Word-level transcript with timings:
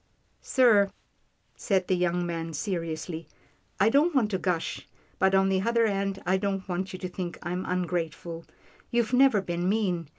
"Sir," 0.41 0.89
said 1.55 1.87
the 1.87 1.95
young 1.95 2.25
man, 2.25 2.53
seriously," 2.53 3.27
I 3.79 3.89
don't 3.89 4.15
want 4.15 4.31
to 4.31 4.39
gush, 4.39 4.87
but 5.19 5.35
on 5.35 5.49
the 5.49 5.61
other 5.61 5.85
hand, 5.85 6.23
I 6.25 6.37
don't 6.37 6.67
want 6.67 6.91
you 6.91 6.97
to 6.97 7.07
think 7.07 7.37
I'm 7.43 7.65
ungrateful. 7.67 8.43
You've 8.89 9.13
never 9.13 9.41
been 9.43 9.69
mean. 9.69 10.09